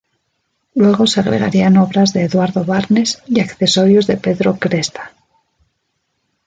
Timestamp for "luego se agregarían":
0.73-1.77